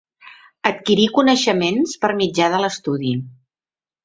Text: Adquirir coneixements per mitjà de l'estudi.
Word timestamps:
Adquirir 0.69 1.05
coneixements 1.17 1.93
per 2.07 2.11
mitjà 2.23 2.49
de 2.55 2.63
l'estudi. 2.65 3.13